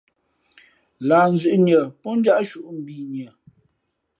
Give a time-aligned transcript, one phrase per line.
[1.07, 3.29] Lah nzʉ̄ʼ nʉα pó njáʼ shūʼ mbǐnʉα.